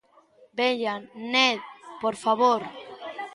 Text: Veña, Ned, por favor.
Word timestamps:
Veña, 0.59 0.95
Ned, 1.33 1.57
por 2.01 2.15
favor. 2.23 2.61